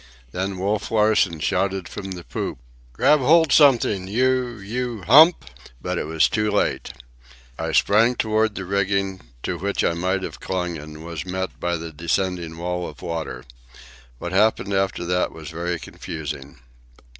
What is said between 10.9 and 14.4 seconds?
was met by the descending wall of water. What